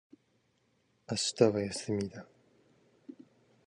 [1.11, 2.25] 明日は休みだ。